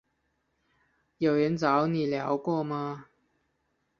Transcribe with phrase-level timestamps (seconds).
[1.19, 3.05] 有人找你聊过了吗？